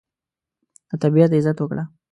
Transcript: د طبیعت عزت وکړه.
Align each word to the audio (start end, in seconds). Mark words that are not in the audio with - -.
د 0.89 0.91
طبیعت 1.03 1.31
عزت 1.37 1.57
وکړه. 1.59 1.83